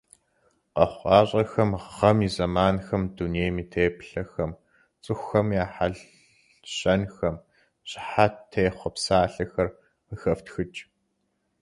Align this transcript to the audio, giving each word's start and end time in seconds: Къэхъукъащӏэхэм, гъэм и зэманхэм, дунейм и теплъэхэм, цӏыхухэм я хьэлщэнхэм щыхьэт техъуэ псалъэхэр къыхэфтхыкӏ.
Къэхъукъащӏэхэм, 0.73 1.69
гъэм 1.95 2.17
и 2.27 2.29
зэманхэм, 2.35 3.03
дунейм 3.15 3.55
и 3.63 3.65
теплъэхэм, 3.71 4.51
цӏыхухэм 5.03 5.47
я 5.63 5.65
хьэлщэнхэм 5.73 7.35
щыхьэт 7.89 8.33
техъуэ 8.51 8.89
псалъэхэр 8.95 9.67
къыхэфтхыкӏ. 10.07 10.79